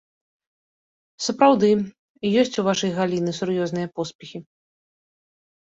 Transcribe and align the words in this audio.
Сапраўды, 1.25 1.69
ёсць 2.45 2.59
у 2.63 2.67
вашай 2.69 2.91
галіны 2.99 3.31
сур'ёзныя 3.43 3.87
поспехі. 4.01 4.39